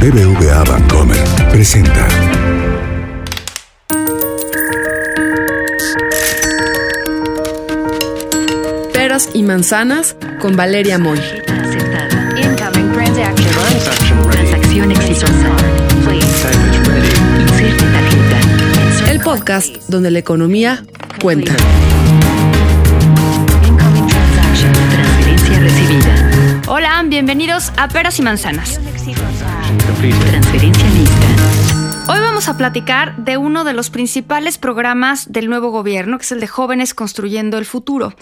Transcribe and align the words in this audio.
BBVA 0.00 0.62
Bancomer 0.64 1.16
presenta. 1.50 2.06
Peras 8.92 9.30
y 9.32 9.42
manzanas 9.42 10.16
con 10.38 10.54
Valeria 10.56 10.98
Moy. 10.98 11.18
Incoming 12.36 12.92
transaction. 12.92 14.30
Transacción 14.30 14.90
exitosa. 14.92 15.56
Please. 16.04 16.48
Inserte 17.40 17.84
tarjeta. 17.84 19.10
El 19.10 19.20
podcast 19.20 19.76
donde 19.88 20.10
la 20.10 20.18
economía 20.18 20.84
cuenta. 21.22 21.52
Incoming 23.66 24.06
transaction. 24.06 24.72
Transferencia 24.90 25.60
recibida. 25.60 26.62
Hola, 26.68 27.02
bienvenidos 27.06 27.72
a 27.76 27.88
Peras 27.88 28.18
y 28.18 28.22
Manzanas. 28.22 28.78
Transferencia 29.66 30.88
lista. 30.90 31.65
Hoy 32.08 32.20
vamos 32.20 32.48
a 32.48 32.56
platicar 32.56 33.16
de 33.16 33.36
uno 33.36 33.64
de 33.64 33.72
los 33.72 33.90
principales 33.90 34.58
programas 34.58 35.32
del 35.32 35.48
nuevo 35.48 35.70
gobierno, 35.70 36.18
que 36.18 36.22
es 36.22 36.30
el 36.30 36.38
de 36.38 36.46
Jóvenes 36.46 36.94
Construyendo 36.94 37.58
el 37.58 37.66
Futuro. 37.66 38.14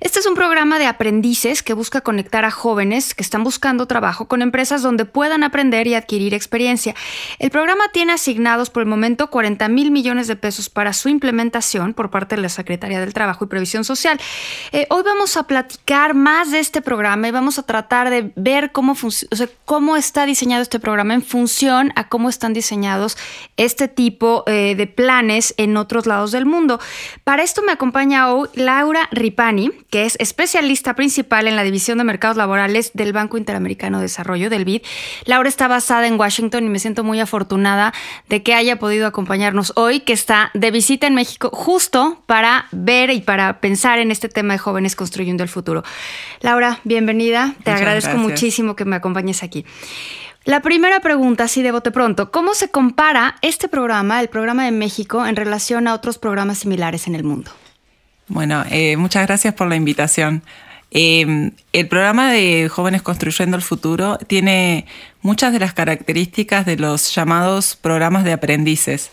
Este 0.00 0.18
es 0.18 0.26
un 0.26 0.34
programa 0.34 0.78
de 0.78 0.86
aprendices 0.86 1.62
que 1.62 1.72
busca 1.72 2.02
conectar 2.02 2.44
a 2.44 2.50
jóvenes 2.50 3.14
que 3.14 3.22
están 3.22 3.42
buscando 3.42 3.86
trabajo 3.86 4.28
con 4.28 4.42
empresas 4.42 4.82
donde 4.82 5.06
puedan 5.06 5.42
aprender 5.42 5.86
y 5.86 5.94
adquirir 5.94 6.34
experiencia. 6.34 6.94
El 7.38 7.50
programa 7.50 7.84
tiene 7.94 8.12
asignados 8.12 8.68
por 8.68 8.82
el 8.82 8.90
momento 8.90 9.30
40 9.30 9.68
mil 9.70 9.90
millones 9.90 10.26
de 10.26 10.36
pesos 10.36 10.68
para 10.68 10.92
su 10.92 11.08
implementación 11.08 11.94
por 11.94 12.10
parte 12.10 12.36
de 12.36 12.42
la 12.42 12.50
Secretaría 12.50 13.00
del 13.00 13.14
Trabajo 13.14 13.46
y 13.46 13.48
Previsión 13.48 13.84
Social. 13.84 14.20
Eh, 14.72 14.86
hoy 14.90 15.02
vamos 15.02 15.38
a 15.38 15.44
platicar 15.44 16.12
más 16.12 16.50
de 16.50 16.58
este 16.58 16.82
programa 16.82 17.28
y 17.28 17.30
vamos 17.30 17.58
a 17.58 17.62
tratar 17.62 18.10
de 18.10 18.32
ver 18.36 18.70
cómo, 18.70 18.92
o 18.92 19.10
sea, 19.10 19.48
cómo 19.64 19.96
está 19.96 20.26
diseñado 20.26 20.60
este 20.60 20.78
programa 20.78 21.14
en 21.14 21.22
función 21.22 21.90
a 21.96 22.08
cómo 22.08 22.28
están 22.28 22.52
diseñados 22.52 23.16
este 23.56 23.88
tipo 23.88 24.44
eh, 24.46 24.74
de 24.76 24.86
planes 24.86 25.54
en 25.56 25.76
otros 25.76 26.06
lados 26.06 26.32
del 26.32 26.46
mundo. 26.46 26.80
Para 27.24 27.42
esto 27.42 27.62
me 27.62 27.72
acompaña 27.72 28.32
hoy 28.32 28.48
Laura 28.54 29.08
Ripani, 29.12 29.70
que 29.90 30.04
es 30.04 30.16
especialista 30.18 30.94
principal 30.94 31.46
en 31.46 31.56
la 31.56 31.62
División 31.62 31.98
de 31.98 32.04
Mercados 32.04 32.36
Laborales 32.36 32.90
del 32.94 33.12
Banco 33.12 33.38
Interamericano 33.38 33.98
de 33.98 34.02
Desarrollo, 34.02 34.50
del 34.50 34.64
BID. 34.64 34.82
Laura 35.24 35.48
está 35.48 35.68
basada 35.68 36.06
en 36.06 36.18
Washington 36.18 36.64
y 36.64 36.68
me 36.68 36.78
siento 36.78 37.04
muy 37.04 37.20
afortunada 37.20 37.92
de 38.28 38.42
que 38.42 38.54
haya 38.54 38.78
podido 38.78 39.06
acompañarnos 39.06 39.72
hoy, 39.76 40.00
que 40.00 40.12
está 40.12 40.50
de 40.54 40.70
visita 40.70 41.06
en 41.06 41.14
México 41.14 41.50
justo 41.52 42.22
para 42.26 42.66
ver 42.72 43.10
y 43.10 43.20
para 43.20 43.60
pensar 43.60 43.98
en 43.98 44.10
este 44.10 44.28
tema 44.28 44.54
de 44.54 44.58
jóvenes 44.58 44.96
construyendo 44.96 45.42
el 45.42 45.48
futuro. 45.48 45.82
Laura, 46.40 46.80
bienvenida. 46.84 47.54
Te 47.64 47.70
Muchas 47.70 47.80
agradezco 47.80 48.10
gracias. 48.12 48.30
muchísimo 48.30 48.76
que 48.76 48.84
me 48.84 48.96
acompañes 48.96 49.42
aquí. 49.42 49.64
La 50.44 50.62
primera 50.62 51.00
pregunta, 51.00 51.44
así 51.44 51.62
de 51.62 51.70
bote 51.70 51.90
pronto, 51.90 52.30
¿cómo 52.30 52.54
se 52.54 52.70
compara 52.70 53.36
este 53.42 53.68
programa, 53.68 54.20
el 54.20 54.28
programa 54.28 54.64
de 54.64 54.70
México, 54.70 55.26
en 55.26 55.36
relación 55.36 55.86
a 55.86 55.94
otros 55.94 56.18
programas 56.18 56.58
similares 56.58 57.06
en 57.06 57.14
el 57.14 57.24
mundo? 57.24 57.50
Bueno, 58.28 58.64
eh, 58.70 58.96
muchas 58.96 59.26
gracias 59.26 59.52
por 59.54 59.68
la 59.68 59.76
invitación. 59.76 60.42
Eh, 60.92 61.52
el 61.72 61.88
programa 61.88 62.32
de 62.32 62.68
Jóvenes 62.68 63.02
Construyendo 63.02 63.56
el 63.56 63.62
Futuro 63.62 64.18
tiene 64.26 64.86
muchas 65.22 65.52
de 65.52 65.60
las 65.60 65.72
características 65.72 66.64
de 66.66 66.76
los 66.76 67.14
llamados 67.14 67.76
programas 67.76 68.24
de 68.24 68.32
aprendices, 68.32 69.10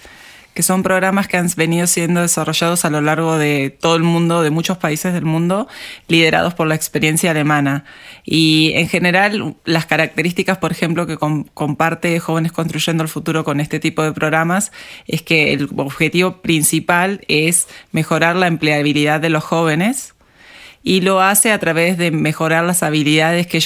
que 0.58 0.64
son 0.64 0.82
programas 0.82 1.28
que 1.28 1.38
han 1.38 1.48
venido 1.56 1.86
siendo 1.86 2.22
desarrollados 2.22 2.84
a 2.84 2.90
lo 2.90 3.00
largo 3.00 3.38
de 3.38 3.70
todo 3.70 3.96
el 3.96 4.02
mundo, 4.02 4.42
de 4.42 4.50
muchos 4.50 4.80
países 4.80 5.14
del 5.14 5.24
mundo, 5.24 5.68
liderados 6.08 6.56
por 6.56 6.66
la 6.66 6.74
experiencia 6.74 7.30
alemana. 7.30 7.86
Y 8.26 8.72
en 8.74 8.90
general, 8.90 9.54
las 9.66 9.86
características, 9.86 10.58
por 10.58 10.72
ejemplo, 10.72 11.06
que 11.06 11.18
com- 11.18 11.46
comparte 11.54 12.20
Jóvenes 12.20 12.54
Construyendo 12.54 13.04
el 13.04 13.08
Futuro 13.08 13.44
con 13.44 13.60
este 13.60 13.80
tipo 13.80 14.02
de 14.02 14.14
programas 14.14 14.72
es 15.06 15.22
que 15.22 15.54
el 15.54 15.70
objetivo 15.78 16.42
principal 16.42 17.22
es 17.28 17.68
mejorar 17.92 18.36
la 18.36 18.48
empleabilidad 18.48 19.22
de 19.22 19.30
los 19.30 19.44
jóvenes 19.44 20.16
y 20.82 21.02
lo 21.02 21.22
hace 21.22 21.52
a 21.52 21.60
través 21.60 22.00
de 22.00 22.10
mejorar 22.10 22.64
las 22.64 22.82
habilidades 22.82 23.46
que 23.46 23.58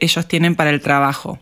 ellos 0.00 0.26
tienen 0.26 0.56
para 0.56 0.70
el 0.70 0.80
trabajo. 0.80 1.38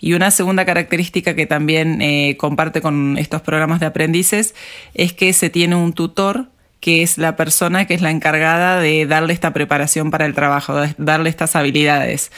Y 0.00 0.12
una 0.12 0.30
segunda 0.30 0.64
característica 0.64 1.34
que 1.34 1.46
también 1.46 2.02
eh, 2.02 2.36
comparte 2.36 2.80
con 2.80 3.16
estos 3.18 3.42
programas 3.42 3.80
de 3.80 3.86
aprendices 3.86 4.54
es 4.94 5.12
que 5.12 5.32
se 5.32 5.50
tiene 5.50 5.76
un 5.76 5.92
tutor 5.92 6.48
que 6.80 7.02
es 7.02 7.18
la 7.18 7.34
persona 7.36 7.86
que 7.86 7.94
es 7.94 8.02
la 8.02 8.10
encargada 8.10 8.78
de 8.78 9.06
darle 9.06 9.32
esta 9.32 9.52
preparación 9.52 10.10
para 10.10 10.26
el 10.26 10.34
trabajo, 10.34 10.74
darle 10.98 11.30
estas 11.30 11.56
habilidades. 11.56 12.30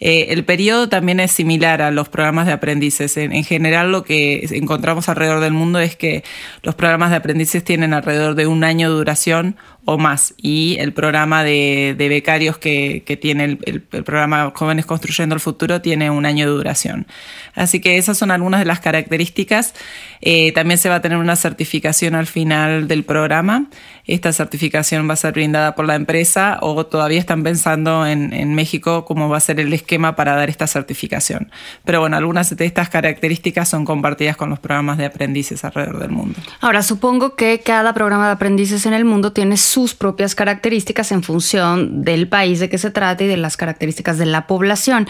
Eh, 0.00 0.26
el 0.30 0.44
periodo 0.44 0.88
también 0.88 1.20
es 1.20 1.32
similar 1.32 1.80
a 1.80 1.90
los 1.90 2.08
programas 2.08 2.46
de 2.46 2.52
aprendices. 2.52 3.16
En, 3.16 3.32
en 3.32 3.44
general 3.44 3.92
lo 3.92 4.04
que 4.04 4.46
encontramos 4.50 5.08
alrededor 5.08 5.40
del 5.40 5.52
mundo 5.52 5.78
es 5.78 5.96
que 5.96 6.24
los 6.62 6.74
programas 6.74 7.10
de 7.10 7.16
aprendices 7.16 7.64
tienen 7.64 7.94
alrededor 7.94 8.34
de 8.34 8.46
un 8.46 8.64
año 8.64 8.90
de 8.90 8.96
duración 8.96 9.56
o 9.84 9.98
más. 9.98 10.34
Y 10.36 10.76
el 10.80 10.92
programa 10.92 11.44
de, 11.44 11.94
becarios 11.98 12.58
que, 12.58 13.18
tiene 13.20 13.58
el 13.64 13.82
programa 13.82 14.52
Jóvenes 14.54 14.86
Construyendo 14.86 15.34
el 15.34 15.40
Futuro 15.40 15.80
tiene 15.80 16.10
un 16.10 16.26
año 16.26 16.46
de 16.46 16.52
duración. 16.52 17.06
Así 17.54 17.80
que 17.80 17.98
esas 17.98 18.18
son 18.18 18.30
algunas 18.30 18.60
de 18.60 18.66
las 18.66 18.80
características. 18.80 19.74
Eh, 20.20 20.52
también 20.52 20.78
se 20.78 20.88
va 20.88 20.96
a 20.96 21.02
tener 21.02 21.18
una 21.18 21.36
certificación 21.36 22.14
al 22.14 22.26
final 22.26 22.88
del 22.88 23.04
programa. 23.04 23.68
Esta 24.06 24.32
certificación 24.34 25.08
va 25.08 25.14
a 25.14 25.16
ser 25.16 25.32
brindada 25.32 25.74
por 25.74 25.86
la 25.86 25.94
empresa 25.94 26.58
o 26.60 26.84
todavía 26.84 27.18
están 27.18 27.42
pensando 27.42 28.06
en, 28.06 28.54
México 28.54 29.04
cómo 29.04 29.28
va 29.28 29.38
a 29.38 29.40
ser 29.40 29.58
el 29.58 29.72
esquema 29.72 30.14
para 30.14 30.36
dar 30.36 30.50
esta 30.50 30.66
certificación. 30.66 31.50
Pero 31.84 32.00
bueno, 32.00 32.16
algunas 32.16 32.54
de 32.54 32.66
estas 32.66 32.88
características 32.90 33.68
son 33.68 33.84
compartidas 33.84 34.36
con 34.36 34.50
los 34.50 34.58
programas 34.58 34.98
de 34.98 35.06
aprendices 35.06 35.64
alrededor 35.64 35.98
del 35.98 36.10
mundo. 36.10 36.38
Ahora, 36.60 36.82
supongo 36.82 37.34
que 37.34 37.60
cada 37.60 37.94
programa 37.94 38.26
de 38.26 38.32
aprendices 38.32 38.86
en 38.86 38.92
el 38.92 39.04
mundo 39.04 39.32
tiene 39.32 39.56
sus 39.56 39.94
propias 39.94 40.34
características 40.34 41.10
en 41.10 41.22
función 41.22 42.02
del 42.02 42.28
país 42.28 42.60
de 42.60 42.68
que 42.68 42.78
se 42.78 42.90
trata 42.90 43.24
y 43.24 43.26
de 43.26 43.38
las 43.38 43.56
características 43.56 44.18
de 44.18 44.26
la 44.26 44.46
población. 44.46 45.08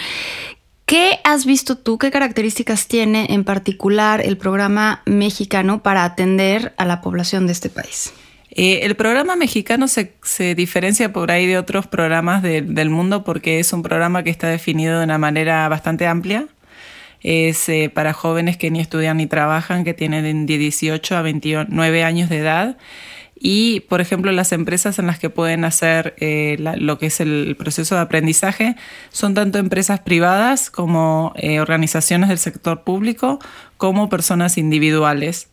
¿Qué 0.87 1.19
has 1.25 1.47
visto 1.47 1.77
tú? 1.77 1.99
¿Qué 1.99 2.11
características 2.11 2.87
tiene 2.87 3.27
en 3.31 3.45
particular 3.45 4.21
el 4.21 4.37
programa 4.37 5.03
mexicano 5.07 5.83
para 5.83 6.05
atender 6.05 6.75
a 6.77 6.85
la 6.85 7.01
población 7.01 7.47
de 7.47 7.53
este 7.53 7.71
país? 7.71 8.13
Eh, 8.57 8.81
el 8.87 8.95
programa 8.95 9.35
mexicano 9.35 9.89
se, 9.89 10.15
diferencia 10.55 11.13
por 11.13 11.31
ahí 11.33 11.47
de 11.47 11.59
otros 11.59 11.87
programas 11.89 12.43
de- 12.43 12.63
del 12.63 12.89
mundo 12.89 13.25
porque 13.25 13.59
es 13.59 13.73
un 13.73 13.83
programa 13.83 14.23
que 14.23 14.31
está 14.31 14.49
definido 14.49 14.99
de 14.99 15.05
una 15.05 15.19
manera 15.19 15.69
bastante 15.69 16.07
amplia. 16.07 16.47
Es 17.21 17.69
eh, 17.69 17.91
para 17.93 18.13
jóvenes 18.13 18.57
que 18.57 18.71
ni 18.71 18.81
estudian 18.81 19.17
ni 19.17 19.27
trabajan, 19.27 19.83
que 19.83 19.95
tienen 19.95 20.47
de 20.47 20.59
18 20.59 21.17
a 21.17 21.23
29 21.23 22.05
años 22.05 22.29
de 22.29 22.39
edad. 22.39 22.77
Y, 23.37 23.81
por 23.89 24.01
ejemplo, 24.01 24.31
las 24.31 24.53
empresas 24.53 24.99
en 25.01 25.07
las 25.09 25.19
que 25.19 25.31
pueden 25.31 25.65
hacer 25.65 26.15
eh, 26.19 26.57
lo 26.59 26.99
que 26.99 27.07
es 27.07 27.21
el 27.21 27.57
proceso 27.59 27.97
de 27.97 28.03
aprendizaje 28.03 28.77
son 29.11 29.35
tanto 29.35 29.59
empresas 29.59 30.01
privadas 30.01 30.71
como 30.71 31.35
organizaciones 31.61 32.29
del 32.29 32.39
sector 32.39 32.85
público, 32.85 33.41
como 33.77 34.09
personas 34.09 34.57
individuales. 34.57 35.49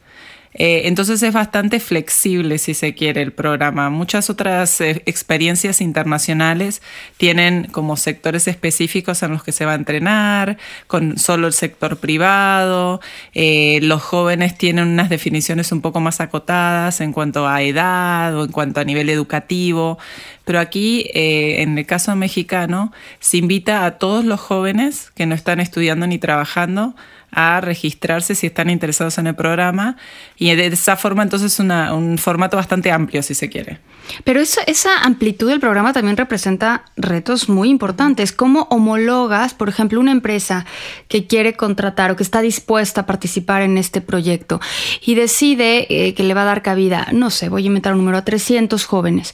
Eh, 0.53 0.83
entonces 0.85 1.23
es 1.23 1.33
bastante 1.33 1.79
flexible, 1.79 2.57
si 2.57 2.73
se 2.73 2.93
quiere, 2.93 3.21
el 3.21 3.31
programa. 3.31 3.89
Muchas 3.89 4.29
otras 4.29 4.81
eh, 4.81 5.01
experiencias 5.05 5.79
internacionales 5.81 6.81
tienen 7.17 7.67
como 7.71 7.95
sectores 7.95 8.47
específicos 8.47 9.23
en 9.23 9.31
los 9.31 9.43
que 9.43 9.53
se 9.53 9.65
va 9.65 9.71
a 9.73 9.75
entrenar, 9.75 10.57
con 10.87 11.17
solo 11.17 11.47
el 11.47 11.53
sector 11.53 11.97
privado. 11.97 12.99
Eh, 13.33 13.79
los 13.83 14.01
jóvenes 14.01 14.57
tienen 14.57 14.87
unas 14.87 15.09
definiciones 15.09 15.71
un 15.71 15.81
poco 15.81 15.99
más 16.01 16.19
acotadas 16.19 17.01
en 17.01 17.13
cuanto 17.13 17.47
a 17.47 17.61
edad 17.61 18.35
o 18.35 18.43
en 18.45 18.51
cuanto 18.51 18.81
a 18.81 18.83
nivel 18.83 19.09
educativo. 19.09 19.99
Pero 20.45 20.59
aquí, 20.59 21.09
eh, 21.13 21.61
en 21.61 21.77
el 21.77 21.85
caso 21.85 22.15
mexicano, 22.15 22.91
se 23.19 23.37
invita 23.37 23.85
a 23.85 23.97
todos 23.97 24.25
los 24.25 24.39
jóvenes 24.39 25.11
que 25.15 25.25
no 25.25 25.35
están 25.35 25.59
estudiando 25.59 26.07
ni 26.07 26.17
trabajando 26.17 26.95
a 27.31 27.61
registrarse 27.61 28.35
si 28.35 28.47
están 28.47 28.69
interesados 28.69 29.17
en 29.17 29.27
el 29.27 29.35
programa 29.35 29.95
y 30.37 30.53
de 30.53 30.67
esa 30.67 30.97
forma 30.97 31.23
entonces 31.23 31.59
una, 31.59 31.93
un 31.93 32.17
formato 32.17 32.57
bastante 32.57 32.91
amplio 32.91 33.23
si 33.23 33.33
se 33.33 33.49
quiere. 33.49 33.79
Pero 34.23 34.41
esa, 34.41 35.01
amplitud 35.03 35.49
del 35.49 35.59
programa 35.59 35.93
también 35.93 36.17
representa 36.17 36.85
retos 36.97 37.47
muy 37.47 37.69
importantes. 37.69 38.31
¿Cómo 38.31 38.63
homologas, 38.69 39.53
por 39.53 39.69
ejemplo, 39.69 39.99
una 39.99 40.11
empresa 40.11 40.65
que 41.07 41.27
quiere 41.27 41.53
contratar 41.53 42.11
o 42.11 42.15
que 42.15 42.23
está 42.23 42.41
dispuesta 42.41 43.01
a 43.01 43.05
participar 43.05 43.61
en 43.61 43.77
este 43.77 44.01
proyecto 44.01 44.59
y 45.05 45.15
decide 45.15 45.87
eh, 45.89 46.13
que 46.13 46.23
le 46.23 46.33
va 46.33 46.41
a 46.41 46.45
dar 46.45 46.61
cabida, 46.61 47.07
no 47.13 47.29
sé, 47.29 47.47
voy 47.47 47.63
a 47.63 47.67
inventar 47.67 47.93
un 47.93 47.99
número 47.99 48.17
a 48.17 48.25
300 48.25 48.83
jóvenes? 48.85 49.33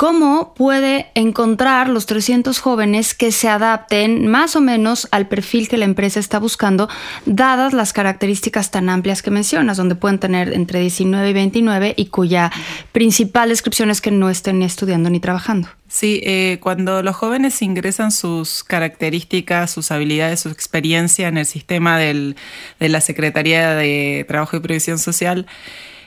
¿Cómo 0.00 0.54
puede 0.54 1.08
encontrar 1.14 1.90
los 1.90 2.06
300 2.06 2.58
jóvenes 2.58 3.12
que 3.12 3.32
se 3.32 3.50
adapten 3.50 4.28
más 4.28 4.56
o 4.56 4.62
menos 4.62 5.06
al 5.10 5.28
perfil 5.28 5.68
que 5.68 5.76
la 5.76 5.84
empresa 5.84 6.18
está 6.18 6.38
buscando, 6.38 6.88
dadas 7.26 7.74
las 7.74 7.92
características 7.92 8.70
tan 8.70 8.88
amplias 8.88 9.20
que 9.20 9.30
mencionas, 9.30 9.76
donde 9.76 9.96
pueden 9.96 10.18
tener 10.18 10.54
entre 10.54 10.80
19 10.80 11.28
y 11.28 11.32
29 11.34 11.94
y 11.98 12.06
cuya 12.06 12.50
principal 12.92 13.50
descripción 13.50 13.90
es 13.90 14.00
que 14.00 14.10
no 14.10 14.30
estén 14.30 14.62
estudiando 14.62 15.10
ni 15.10 15.20
trabajando? 15.20 15.68
Sí, 15.86 16.22
eh, 16.24 16.56
cuando 16.62 17.02
los 17.02 17.14
jóvenes 17.14 17.60
ingresan 17.60 18.10
sus 18.10 18.64
características, 18.64 19.70
sus 19.70 19.90
habilidades, 19.90 20.40
su 20.40 20.48
experiencia 20.48 21.28
en 21.28 21.36
el 21.36 21.44
sistema 21.44 21.98
de 21.98 22.36
la 22.78 23.02
Secretaría 23.02 23.74
de 23.74 24.24
Trabajo 24.26 24.56
y 24.56 24.60
Previsión 24.60 24.98
Social, 24.98 25.46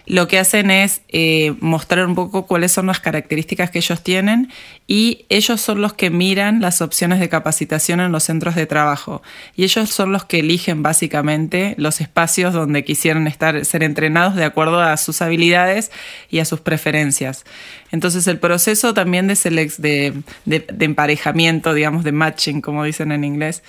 lo 0.05 0.27
que 0.27 0.37
hacen 0.37 0.69
es 0.69 1.01
eh, 1.07 1.55
mostrar 1.59 2.05
un 2.05 2.15
poco 2.15 2.45
cuáles 2.45 2.71
son 2.71 2.87
las 2.87 2.99
características 2.99 3.71
que 3.71 3.79
ellos 3.79 4.03
tienen 4.03 4.51
y 4.85 5.25
ellos 5.29 5.61
son 5.61 5.81
los 5.81 5.93
que 5.93 6.09
miran 6.09 6.59
las 6.59 6.81
opciones 6.81 7.19
de 7.19 7.29
capacitación 7.29 8.01
en 8.01 8.11
los 8.11 8.23
centros 8.23 8.55
de 8.55 8.65
trabajo 8.65 9.21
y 9.55 9.63
ellos 9.63 9.89
son 9.89 10.11
los 10.11 10.25
que 10.25 10.39
eligen 10.39 10.83
básicamente 10.83 11.75
los 11.77 12.01
espacios 12.01 12.53
donde 12.53 12.83
quisieran 12.83 13.27
estar, 13.27 13.63
ser 13.63 13.83
entrenados 13.83 14.35
de 14.35 14.43
acuerdo 14.43 14.81
a 14.81 14.97
sus 14.97 15.21
habilidades 15.21 15.91
y 16.29 16.39
a 16.39 16.45
sus 16.45 16.59
preferencias. 16.59 17.45
Entonces 17.91 18.27
el 18.27 18.39
proceso 18.39 18.93
también 18.93 19.27
de, 19.27 19.33
de, 19.77 20.23
de 20.45 20.85
emparejamiento, 20.85 21.73
digamos, 21.73 22.03
de 22.03 22.11
matching, 22.11 22.61
como 22.61 22.83
dicen 22.83 23.11
en 23.11 23.23
inglés, 23.23 23.63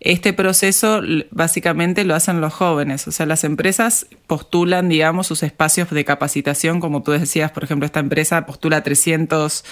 este 0.00 0.32
proceso 0.32 1.02
básicamente 1.30 2.04
lo 2.04 2.14
hacen 2.14 2.40
los 2.40 2.54
jóvenes, 2.54 3.06
o 3.06 3.12
sea, 3.12 3.26
las 3.26 3.44
empresas 3.44 4.06
postulan, 4.26 4.88
digamos, 4.88 5.26
sus 5.26 5.42
espacios 5.42 5.90
de 5.90 6.06
capacitación, 6.06 6.80
como 6.80 7.02
tú 7.02 7.12
decías, 7.12 7.50
por 7.50 7.64
ejemplo, 7.64 7.84
esta 7.84 8.00
empresa 8.00 8.46
postula 8.46 8.82
300 8.82 9.62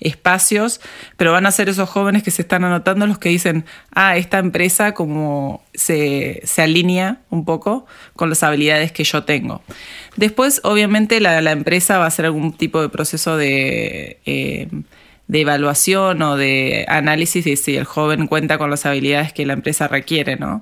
espacios, 0.00 0.80
pero 1.18 1.32
van 1.32 1.44
a 1.44 1.50
ser 1.50 1.68
esos 1.68 1.90
jóvenes 1.90 2.22
que 2.22 2.30
se 2.30 2.40
están 2.40 2.64
anotando 2.64 3.06
los 3.06 3.18
que 3.18 3.28
dicen, 3.28 3.66
ah, 3.90 4.16
esta 4.16 4.38
empresa 4.38 4.94
como 4.94 5.62
se, 5.74 6.42
alinea 6.56 7.18
un 7.28 7.44
poco 7.44 7.84
con 8.16 8.30
las 8.30 8.42
habilidades 8.42 8.90
que 8.90 9.04
yo 9.04 9.24
tengo. 9.24 9.62
Después, 10.16 10.62
obviamente, 10.64 11.20
la, 11.20 11.52
empresa 11.52 11.98
va 11.98 12.04
a 12.04 12.08
hacer 12.08 12.24
algún 12.24 12.54
tipo 12.54 12.80
de 12.80 12.88
proceso 12.88 13.36
de... 13.36 14.18
Eh, 14.24 14.68
de 15.26 15.40
evaluación 15.40 16.20
o 16.22 16.36
de 16.36 16.84
análisis 16.88 17.44
de 17.44 17.56
si 17.56 17.76
el 17.76 17.84
joven 17.84 18.26
cuenta 18.26 18.58
con 18.58 18.70
las 18.70 18.84
habilidades 18.86 19.32
que 19.32 19.46
la 19.46 19.54
empresa 19.54 19.88
requiere, 19.88 20.36
¿no? 20.36 20.60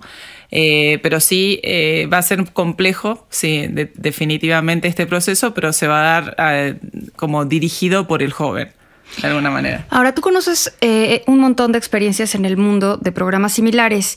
Eh, 0.50 1.00
pero 1.02 1.18
sí 1.18 1.60
eh, 1.62 2.06
va 2.12 2.18
a 2.18 2.22
ser 2.22 2.44
complejo, 2.52 3.26
sí, 3.30 3.68
definitivamente 3.94 4.86
este 4.86 5.06
proceso, 5.06 5.54
pero 5.54 5.72
se 5.72 5.88
va 5.88 6.00
a 6.00 6.20
dar 6.20 6.36
eh, 6.38 6.74
como 7.16 7.46
dirigido 7.46 8.06
por 8.06 8.22
el 8.22 8.32
joven. 8.32 8.72
De 9.20 9.28
alguna 9.28 9.50
manera. 9.50 9.84
Ahora, 9.90 10.14
tú 10.14 10.22
conoces 10.22 10.74
un 11.26 11.38
montón 11.38 11.72
de 11.72 11.76
experiencias 11.76 12.34
en 12.34 12.46
el 12.46 12.56
mundo 12.56 12.96
de 12.96 13.12
programas 13.12 13.52
similares. 13.52 14.16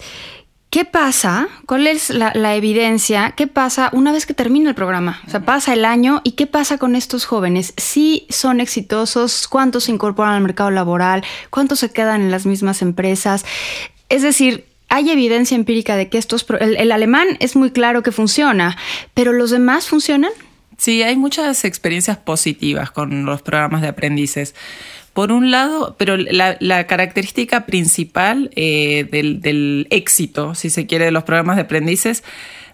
¿Qué 0.75 0.83
pasa? 0.83 1.47
¿Cuál 1.67 1.87
es 1.87 2.09
la, 2.09 2.53
evidencia? 2.53 3.31
¿Qué 3.37 3.47
pasa 3.47 3.89
una 3.93 4.11
vez 4.11 4.25
que 4.25 4.33
termina 4.33 4.67
el 4.67 4.75
programa? 4.75 5.21
O 5.25 5.29
sea, 5.29 5.39
pasa 5.39 5.71
el 5.71 5.85
año 5.85 6.19
y 6.25 6.33
¿qué 6.33 6.47
pasa 6.47 6.77
con 6.77 6.97
estos 6.97 7.23
jóvenes? 7.23 7.73
Si 7.77 8.27
son 8.29 8.59
exitosos, 8.59 9.47
¿cuántos 9.47 9.85
se 9.85 9.93
incorporan 9.93 10.33
al 10.33 10.41
mercado 10.41 10.71
laboral? 10.71 11.23
¿Cuántos 11.49 11.79
se 11.79 11.93
quedan 11.93 12.23
en 12.23 12.29
las 12.29 12.45
mismas 12.45 12.81
empresas? 12.81 13.45
Es 14.09 14.21
decir, 14.21 14.65
hay 14.89 15.11
evidencia 15.11 15.55
empírica 15.55 15.95
de 15.95 16.09
que 16.09 16.17
estos... 16.17 16.45
El, 16.59 16.75
el 16.75 16.91
alemán 16.91 17.37
es 17.39 17.55
muy 17.55 17.71
claro 17.71 18.03
que 18.03 18.11
funciona, 18.11 18.75
pero 19.13 19.31
¿los 19.31 19.51
demás 19.51 19.87
funcionan? 19.87 20.31
Sí, 20.77 21.03
hay 21.03 21.15
muchas 21.15 21.63
experiencias 21.63 22.17
positivas 22.17 22.91
con 22.91 23.23
los 23.25 23.41
programas 23.41 23.81
de 23.81 23.87
aprendices. 23.87 24.55
Por 25.15 25.31
un 25.31 25.49
lado, 25.49 25.95
pero 25.97 26.17
la, 26.17 26.87
característica 26.87 27.65
principal 27.65 28.51
eh, 28.57 29.07
del, 29.09 29.87
éxito, 29.89 30.55
si 30.55 30.69
se 30.69 30.87
quiere, 30.87 31.05
de 31.05 31.11
los 31.11 31.23
programas 31.23 31.55
de 31.55 31.61
aprendices 31.61 32.21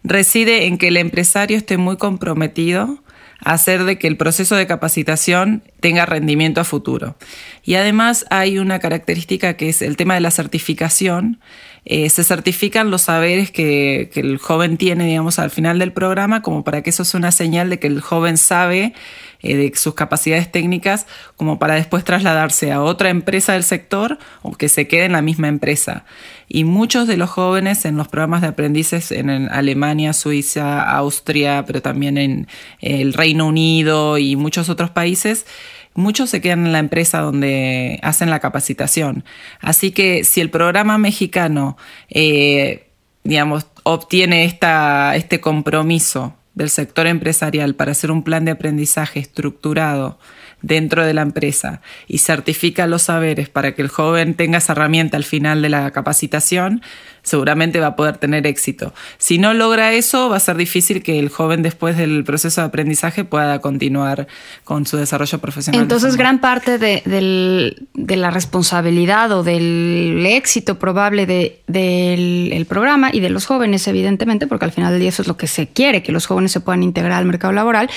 reside 0.03 0.65
en 0.65 0.79
que 0.79 0.87
el 0.87 0.97
empresario 0.97 1.55
esté 1.55 1.77
muy 1.77 1.97
comprometido 1.97 3.03
a 3.45 3.53
hacer 3.53 3.83
de 3.83 3.99
que 3.99 4.07
el 4.07 4.17
proceso 4.17 4.55
de 4.55 4.65
capacitación 4.65 5.61
tenga 5.81 6.07
rendimiento 6.07 6.59
a 6.59 6.63
futuro. 6.63 7.15
Y 7.63 7.75
además 7.75 8.25
hay 8.31 8.57
una 8.57 8.79
característica 8.79 9.55
que 9.55 9.69
es 9.69 9.83
el 9.83 9.95
tema 9.95 10.15
de 10.15 10.21
la 10.21 10.31
certificación. 10.31 11.39
Eh, 11.85 12.09
se 12.09 12.23
certifican 12.23 12.89
los 12.89 13.03
saberes 13.03 13.51
que, 13.51 14.09
que, 14.11 14.19
el 14.19 14.39
joven 14.39 14.77
tiene, 14.77 15.05
digamos, 15.05 15.37
al 15.37 15.51
final 15.51 15.77
del 15.77 15.93
programa, 15.93 16.41
como 16.41 16.63
para 16.63 16.81
que 16.81 16.89
eso 16.89 17.05
sea 17.05 17.19
una 17.19 17.31
señal 17.31 17.69
de 17.69 17.77
que 17.77 17.85
el 17.85 18.01
joven 18.01 18.37
sabe 18.37 18.95
eh, 19.41 19.55
de 19.55 19.71
sus 19.75 19.95
capacidades 19.95 20.51
técnicas 20.51 21.07
como 21.35 21.59
para 21.59 21.75
después 21.75 22.03
trasladarse 22.03 22.71
a 22.71 22.81
otra 22.81 23.09
empresa 23.09 23.53
del 23.53 23.63
sector 23.63 24.19
o 24.41 24.53
que 24.53 24.69
se 24.69 24.87
quede 24.87 25.05
en 25.05 25.13
la 25.13 25.21
misma 25.21 25.47
empresa. 25.47 26.05
Y 26.47 26.63
muchos 26.63 27.07
de 27.07 27.17
los 27.17 27.29
jóvenes 27.29 27.85
en 27.85 27.97
los 27.97 28.07
programas 28.07 28.41
de 28.41 28.47
aprendices 28.47 29.11
en 29.11 29.29
Alemania, 29.29 30.13
Suiza, 30.13 30.81
Austria, 30.81 31.63
pero 31.65 31.81
también 31.81 32.17
en 32.17 32.47
el 32.81 33.13
Reino 33.13 33.47
Unido 33.47 34.17
y 34.17 34.35
muchos 34.35 34.69
otros 34.69 34.89
países, 34.89 35.45
muchos 35.93 36.29
se 36.29 36.41
quedan 36.41 36.65
en 36.65 36.71
la 36.71 36.79
empresa 36.79 37.21
donde 37.21 37.99
hacen 38.03 38.29
la 38.29 38.39
capacitación. 38.39 39.23
Así 39.59 39.91
que 39.91 40.23
si 40.23 40.41
el 40.41 40.49
programa 40.49 40.97
mexicano, 40.97 41.77
eh, 42.09 42.87
digamos, 43.23 43.67
obtiene 43.83 44.45
esta, 44.45 45.15
este 45.15 45.41
compromiso 45.41 46.35
del 46.53 46.69
sector 46.69 47.07
empresarial 47.07 47.75
para 47.75 47.91
hacer 47.91 48.11
un 48.11 48.23
plan 48.23 48.45
de 48.45 48.51
aprendizaje 48.51 49.19
estructurado 49.19 50.19
dentro 50.61 51.05
de 51.05 51.13
la 51.13 51.21
empresa 51.21 51.81
y 52.07 52.19
certifica 52.19 52.87
los 52.87 53.03
saberes 53.03 53.49
para 53.49 53.73
que 53.73 53.81
el 53.81 53.87
joven 53.87 54.35
tenga 54.35 54.59
esa 54.59 54.73
herramienta 54.73 55.17
al 55.17 55.23
final 55.23 55.61
de 55.61 55.69
la 55.69 55.89
capacitación, 55.91 56.81
seguramente 57.23 57.79
va 57.79 57.87
a 57.87 57.95
poder 57.95 58.17
tener 58.17 58.47
éxito. 58.47 58.93
Si 59.17 59.37
no 59.37 59.53
logra 59.53 59.93
eso, 59.93 60.29
va 60.29 60.37
a 60.37 60.39
ser 60.39 60.57
difícil 60.57 61.03
que 61.03 61.19
el 61.19 61.29
joven 61.29 61.61
después 61.61 61.97
del 61.97 62.23
proceso 62.23 62.61
de 62.61 62.67
aprendizaje 62.67 63.23
pueda 63.23 63.59
continuar 63.59 64.27
con 64.63 64.85
su 64.85 64.97
desarrollo 64.97 65.39
profesional. 65.39 65.81
Entonces, 65.81 66.15
gran 66.15 66.39
parte 66.39 66.77
de, 66.77 67.75
la 67.93 68.31
responsabilidad 68.31 69.31
o 69.31 69.43
del 69.43 70.25
éxito 70.25 70.79
probable 70.79 71.25
del 71.67 72.65
programa 72.67 73.09
y 73.13 73.19
de 73.19 73.29
los 73.29 73.45
jóvenes, 73.45 73.87
evidentemente, 73.87 74.47
porque 74.47 74.65
al 74.65 74.71
final 74.71 74.91
del 74.91 75.01
día 75.01 75.09
eso 75.09 75.21
es 75.21 75.27
lo 75.27 75.37
que 75.37 75.47
se 75.47 75.67
quiere, 75.67 76.03
que 76.03 76.11
los 76.11 76.25
jóvenes 76.25 76.51
se 76.51 76.59
puedan 76.59 76.83
integrar 76.83 77.13
al 77.13 77.25
mercado 77.25 77.53
laboral, 77.53 77.89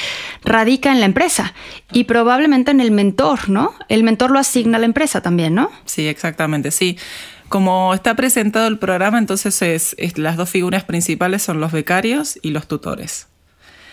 radica 0.45 0.93
en 0.93 1.01
la 1.01 1.07
empresa 1.07 1.55
y 1.93 2.05
probablemente 2.05 2.71
en 2.71 2.81
el 2.81 2.91
mentor, 2.91 3.49
¿no? 3.49 3.75
El 3.89 4.05
mentor 4.05 4.31
lo 4.31 4.39
asigna 4.39 4.77
a 4.77 4.81
la 4.81 4.87
empresa 4.87 5.21
también, 5.21 5.55
¿no? 5.55 5.71
Sí, 5.85 6.07
exactamente, 6.07 6.71
sí. 6.71 6.99
Como 7.55 7.95
está 7.95 8.17
presentado 8.17 8.67
el 8.67 8.81
programa, 8.81 9.17
entonces 9.17 9.63
es, 9.63 10.19
las 10.19 10.37
dos 10.37 10.51
figuras 10.51 10.83
principales 10.83 11.41
son 11.41 11.61
los 11.61 11.71
becarios 11.71 12.37
y 12.43 12.51
los 12.51 12.67
tutores. 12.67 13.29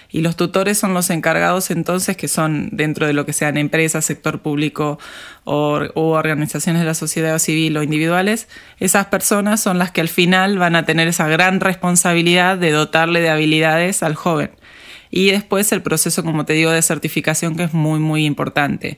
Y 0.09 0.21
los 0.21 0.35
tutores 0.35 0.79
son 0.79 0.95
los 0.95 1.11
encargados 1.11 1.69
entonces 1.69 2.17
que 2.17 2.27
son 2.27 2.69
dentro 2.71 3.05
de 3.05 3.13
lo 3.13 3.23
que 3.23 3.33
sean 3.33 3.57
empresas, 3.57 4.03
sector 4.03 4.41
público 4.41 4.97
o, 5.43 5.79
organizaciones 5.93 6.81
de 6.81 6.87
la 6.87 6.95
sociedad 6.95 7.37
civil 7.37 7.77
o 7.77 7.83
individuales. 7.83 8.47
Esas 8.79 9.05
personas 9.05 9.61
son 9.61 9.77
las 9.77 9.91
que 9.91 10.01
al 10.01 10.09
final 10.09 10.57
van 10.57 10.75
a 10.75 10.85
tener 10.85 11.07
esa 11.07 11.27
gran 11.27 11.59
responsabilidad 11.59 12.57
de 12.57 12.71
dotarle 12.71 13.21
de 13.21 13.30
habilidades 13.30 14.01
al 14.01 14.15
joven 14.15 14.49
y 15.11 15.31
después 15.31 15.71
el 15.73 15.81
proceso, 15.81 16.23
como 16.23 16.45
te 16.45 16.53
digo, 16.53 16.71
de 16.71 16.81
certificación 16.81 17.56
que 17.56 17.63
es 17.63 17.73
muy, 17.73 17.99
muy 17.99 18.25
importante. 18.25 18.97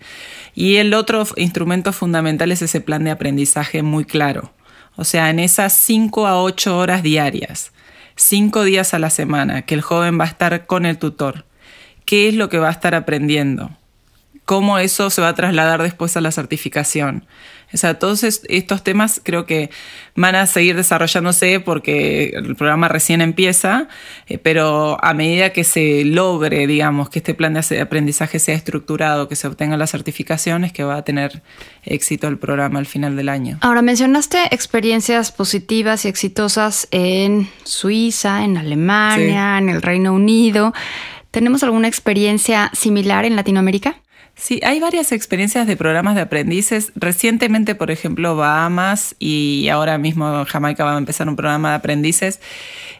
Y 0.53 0.75
el 0.75 0.93
otro 0.93 1.25
instrumento 1.35 1.91
fundamental 1.91 2.51
es 2.51 2.61
ese 2.61 2.79
plan 2.79 3.03
de 3.03 3.11
aprendizaje 3.11 3.81
muy 3.81 4.05
claro. 4.05 4.53
O 4.95 5.03
sea, 5.03 5.31
en 5.31 5.39
esas 5.39 5.73
5 5.73 6.27
a 6.27 6.41
8 6.41 6.77
horas 6.77 7.01
diarias, 7.01 7.71
5 8.15 8.63
días 8.63 8.93
a 8.93 8.99
la 8.99 9.09
semana, 9.09 9.63
que 9.63 9.73
el 9.73 9.81
joven 9.81 10.19
va 10.19 10.25
a 10.25 10.27
estar 10.27 10.67
con 10.67 10.85
el 10.85 10.99
tutor. 10.99 11.45
¿Qué 12.05 12.27
es 12.29 12.35
lo 12.35 12.47
que 12.49 12.59
va 12.59 12.67
a 12.67 12.73
estar 12.73 12.93
aprendiendo? 12.93 13.71
¿Cómo 14.45 14.77
eso 14.77 15.09
se 15.09 15.21
va 15.21 15.29
a 15.29 15.35
trasladar 15.35 15.81
después 15.81 16.15
a 16.15 16.21
la 16.21 16.31
certificación? 16.31 17.25
O 17.73 17.77
sea, 17.77 17.97
todos 17.97 18.23
estos 18.23 18.83
temas 18.83 19.21
creo 19.23 19.45
que 19.45 19.69
van 20.15 20.35
a 20.35 20.45
seguir 20.45 20.75
desarrollándose 20.75 21.59
porque 21.59 22.33
el 22.35 22.55
programa 22.55 22.87
recién 22.87 23.21
empieza, 23.21 23.87
eh, 24.27 24.37
pero 24.37 25.03
a 25.03 25.13
medida 25.13 25.51
que 25.51 25.63
se 25.63 26.05
logre, 26.05 26.67
digamos, 26.67 27.09
que 27.09 27.19
este 27.19 27.33
plan 27.33 27.53
de 27.53 27.81
aprendizaje 27.81 28.39
sea 28.39 28.55
estructurado, 28.55 29.27
que 29.27 29.35
se 29.35 29.47
obtengan 29.47 29.79
las 29.79 29.91
certificaciones, 29.91 30.71
que 30.71 30.83
va 30.83 30.97
a 30.97 31.01
tener 31.03 31.41
éxito 31.83 32.27
el 32.27 32.37
programa 32.37 32.79
al 32.79 32.85
final 32.85 33.15
del 33.15 33.29
año. 33.29 33.57
Ahora, 33.61 33.81
mencionaste 33.81 34.37
experiencias 34.51 35.31
positivas 35.31 36.05
y 36.05 36.07
exitosas 36.07 36.87
en 36.91 37.49
Suiza, 37.63 38.43
en 38.43 38.57
Alemania, 38.57 39.57
en 39.57 39.69
el 39.69 39.81
Reino 39.81 40.13
Unido. 40.13 40.73
¿Tenemos 41.31 41.63
alguna 41.63 41.87
experiencia 41.87 42.69
similar 42.73 43.25
en 43.25 43.35
Latinoamérica? 43.35 43.95
Sí, 44.35 44.59
hay 44.63 44.79
varias 44.79 45.11
experiencias 45.11 45.67
de 45.67 45.77
programas 45.77 46.15
de 46.15 46.21
aprendices. 46.21 46.91
Recientemente, 46.95 47.75
por 47.75 47.91
ejemplo, 47.91 48.35
Bahamas 48.35 49.15
y 49.19 49.69
ahora 49.69 49.97
mismo 49.99 50.43
Jamaica 50.45 50.83
va 50.83 50.95
a 50.95 50.97
empezar 50.97 51.29
un 51.29 51.35
programa 51.35 51.69
de 51.69 51.75
aprendices. 51.75 52.39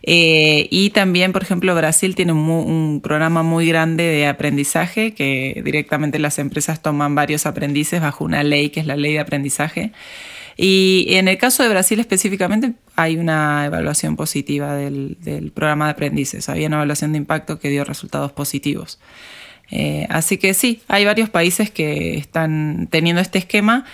Eh, 0.03 0.67
y 0.69 0.91
también, 0.91 1.33
por 1.33 1.41
ejemplo, 1.41 1.73
Brasil 1.73 2.13
tiene 2.13 2.33
un, 2.33 2.47
un, 2.49 3.01
programa 3.01 3.41
muy 3.41 3.67
grande 3.67 4.03
de 4.03 4.27
aprendizaje 4.27 5.13
que 5.13 5.61
directamente 5.65 6.19
las 6.19 6.37
empresas 6.37 6.81
toman 6.81 7.15
varios 7.15 7.45
aprendices 7.45 8.01
bajo 8.01 8.25
una 8.25 8.43
ley 8.43 8.69
que 8.69 8.81
es 8.81 8.85
la 8.85 8.95
ley 8.95 9.13
de 9.13 9.19
aprendizaje. 9.19 9.91
Y 10.55 11.07
en 11.09 11.27
el 11.27 11.39
caso 11.39 11.63
de 11.63 11.69
Brasil 11.69 11.99
específicamente 11.99 12.73
hay 12.95 13.17
una 13.17 13.65
evaluación 13.65 14.15
positiva 14.15 14.75
del, 14.75 15.17
del 15.21 15.51
programa 15.51 15.85
de 15.85 15.91
aprendices. 15.91 16.47
Había 16.47 16.67
una 16.67 16.77
evaluación 16.77 17.13
de 17.13 17.17
impacto 17.17 17.59
que 17.59 17.69
dio 17.69 17.83
resultados 17.83 18.31
positivos. 18.31 18.99
Eh, 19.71 20.05
así 20.09 20.37
que 20.37 20.53
sí, 20.53 20.81
hay 20.87 21.05
varios 21.05 21.29
países 21.29 21.71
que 21.71 22.17
están 22.17 22.87
teniendo 22.91 23.21
este 23.21 23.39
esquema. 23.39 23.85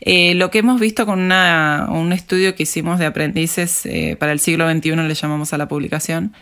Eh, 0.00 0.34
lo 0.34 0.50
que 0.50 0.58
hemos 0.58 0.80
visto 0.80 1.06
con 1.06 1.18
una, 1.20 1.88
un 1.90 2.12
estudio 2.12 2.54
que 2.54 2.64
hicimos 2.64 2.98
de 2.98 3.06
aprendices 3.06 3.86
eh, 3.86 4.16
para 4.18 4.32
el 4.32 4.40
siglo 4.40 4.70
XXI, 4.70 4.96
le 4.96 5.14
llamamos 5.14 5.52
a 5.52 5.58
la 5.58 5.68
publicación, 5.68 6.34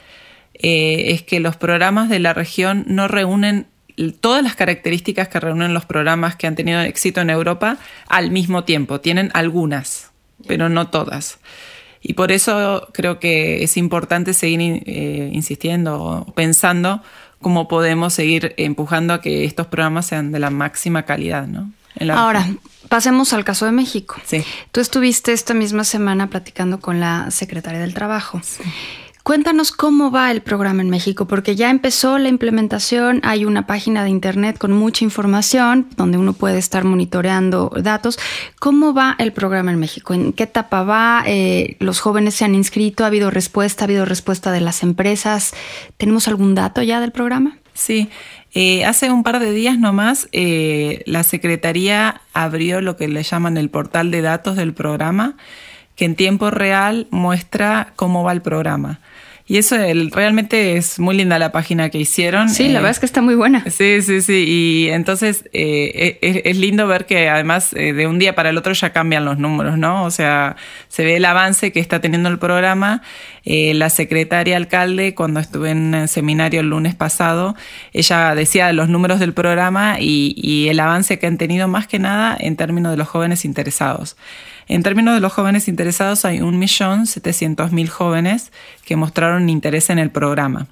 es 0.54 1.22
que 1.22 1.40
los 1.40 1.56
programas 1.56 2.08
de 2.08 2.20
la 2.20 2.34
región 2.34 2.84
no 2.86 3.08
reúnen 3.08 3.66
todas 4.20 4.42
las 4.42 4.54
características 4.54 5.28
que 5.28 5.40
reúnen 5.40 5.74
los 5.74 5.84
programas 5.84 6.36
que 6.36 6.46
han 6.46 6.54
tenido 6.54 6.80
éxito 6.80 7.20
en 7.20 7.30
Europa 7.30 7.78
al 8.08 8.30
mismo 8.30 8.64
tiempo. 8.64 9.00
Tienen 9.00 9.30
algunas, 9.34 10.12
pero 10.46 10.68
no 10.68 10.88
todas. 10.88 11.38
Y 12.00 12.14
por 12.14 12.32
eso 12.32 12.88
creo 12.92 13.20
que 13.20 13.62
es 13.62 13.76
importante 13.76 14.34
seguir 14.34 14.82
eh, 14.86 15.30
insistiendo, 15.32 16.32
pensando 16.34 17.02
cómo 17.42 17.68
podemos 17.68 18.14
seguir 18.14 18.54
empujando 18.56 19.12
a 19.12 19.20
que 19.20 19.44
estos 19.44 19.66
programas 19.66 20.06
sean 20.06 20.32
de 20.32 20.38
la 20.38 20.50
máxima 20.50 21.02
calidad, 21.02 21.46
¿no? 21.46 21.70
Ahora, 22.10 22.48
pasemos 22.88 23.32
al 23.32 23.44
caso 23.44 23.66
de 23.66 23.72
México. 23.72 24.16
Sí. 24.24 24.44
Tú 24.70 24.80
estuviste 24.80 25.32
esta 25.32 25.54
misma 25.54 25.84
semana 25.84 26.28
platicando 26.28 26.80
con 26.80 27.00
la 27.00 27.30
secretaria 27.30 27.80
del 27.80 27.94
Trabajo. 27.94 28.40
Sí. 28.42 28.62
Cuéntanos 29.22 29.70
cómo 29.70 30.10
va 30.10 30.32
el 30.32 30.42
programa 30.42 30.82
en 30.82 30.90
México, 30.90 31.28
porque 31.28 31.54
ya 31.54 31.70
empezó 31.70 32.18
la 32.18 32.28
implementación, 32.28 33.20
hay 33.22 33.44
una 33.44 33.68
página 33.68 34.02
de 34.02 34.10
internet 34.10 34.58
con 34.58 34.72
mucha 34.72 35.04
información 35.04 35.86
donde 35.96 36.18
uno 36.18 36.32
puede 36.32 36.58
estar 36.58 36.82
monitoreando 36.82 37.70
datos. 37.76 38.18
¿Cómo 38.58 38.94
va 38.94 39.14
el 39.20 39.32
programa 39.32 39.70
en 39.70 39.78
México? 39.78 40.12
¿En 40.12 40.32
qué 40.32 40.42
etapa 40.42 40.82
va? 40.82 41.22
Eh, 41.24 41.76
¿Los 41.78 42.00
jóvenes 42.00 42.34
se 42.34 42.44
han 42.44 42.56
inscrito? 42.56 43.04
¿Ha 43.04 43.06
habido 43.06 43.30
respuesta? 43.30 43.84
¿Ha 43.84 43.86
habido 43.86 44.06
respuesta 44.06 44.50
de 44.50 44.60
las 44.60 44.82
empresas? 44.82 45.54
¿Tenemos 45.98 46.26
algún 46.26 46.56
dato 46.56 46.82
ya 46.82 47.00
del 47.00 47.12
programa? 47.12 47.58
Sí, 47.74 48.08
eh, 48.54 48.84
hace 48.84 49.12
un 49.12 49.22
par 49.22 49.38
de 49.38 49.52
días 49.52 49.78
nomás 49.78 50.28
eh, 50.32 51.04
la 51.06 51.22
Secretaría 51.22 52.22
abrió 52.32 52.80
lo 52.80 52.96
que 52.96 53.06
le 53.06 53.22
llaman 53.22 53.56
el 53.56 53.70
portal 53.70 54.10
de 54.10 54.20
datos 54.20 54.56
del 54.56 54.74
programa, 54.74 55.36
que 55.94 56.06
en 56.06 56.16
tiempo 56.16 56.50
real 56.50 57.06
muestra 57.10 57.92
cómo 57.94 58.24
va 58.24 58.32
el 58.32 58.42
programa. 58.42 58.98
Y 59.52 59.58
eso 59.58 59.76
el, 59.76 60.10
realmente 60.10 60.78
es 60.78 60.98
muy 60.98 61.14
linda 61.14 61.38
la 61.38 61.52
página 61.52 61.90
que 61.90 61.98
hicieron. 61.98 62.48
Sí, 62.48 62.68
la 62.68 62.78
verdad 62.78 62.92
es 62.92 63.00
que 63.00 63.04
está 63.04 63.20
muy 63.20 63.34
buena. 63.34 63.62
Sí, 63.70 64.00
sí, 64.00 64.22
sí. 64.22 64.46
Y 64.48 64.88
entonces 64.88 65.44
eh, 65.52 66.18
es, 66.22 66.40
es, 66.46 66.56
lindo 66.56 66.86
ver 66.86 67.04
que 67.04 67.28
además 67.28 67.74
eh, 67.74 67.92
de 67.92 68.06
un 68.06 68.18
día 68.18 68.34
para 68.34 68.48
el 68.48 68.56
otro 68.56 68.72
ya 68.72 68.94
cambian 68.94 69.26
los 69.26 69.36
números, 69.36 69.76
¿no? 69.76 70.04
O 70.04 70.10
sea, 70.10 70.56
se 70.88 71.04
ve 71.04 71.16
el 71.16 71.26
avance 71.26 71.70
que 71.70 71.80
está 71.80 72.00
teniendo 72.00 72.30
el 72.30 72.38
programa. 72.38 73.02
Eh, 73.44 73.74
la 73.74 73.90
secretaria 73.90 74.56
alcalde, 74.56 75.14
cuando 75.14 75.38
estuve 75.38 75.68
en 75.68 75.92
el 75.92 76.08
seminario 76.08 76.60
el 76.60 76.70
lunes 76.70 76.94
pasado, 76.94 77.54
ella 77.92 78.34
decía 78.34 78.72
los 78.72 78.88
números 78.88 79.20
del 79.20 79.34
programa 79.34 80.00
y, 80.00 80.32
y 80.34 80.68
el 80.70 80.80
avance 80.80 81.18
que 81.18 81.26
han 81.26 81.36
tenido 81.36 81.68
más 81.68 81.86
que 81.86 81.98
nada 81.98 82.38
en 82.40 82.56
términos 82.56 82.90
de 82.90 82.96
los 82.96 83.06
jóvenes 83.06 83.44
interesados. 83.44 84.16
En 84.68 84.82
términos 84.82 85.14
de 85.14 85.20
los 85.20 85.32
jóvenes 85.32 85.68
interesados, 85.68 86.24
hay 86.24 86.38
1.700.000 86.38 87.88
jóvenes 87.88 88.52
que 88.84 88.96
mostraron 88.96 89.48
interés 89.48 89.90
en 89.90 89.98
el 89.98 90.10
programa. 90.10 90.66